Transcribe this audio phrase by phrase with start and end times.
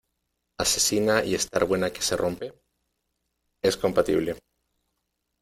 [0.57, 2.59] asesina y estar buena que se rompe?
[3.61, 4.35] es compatible.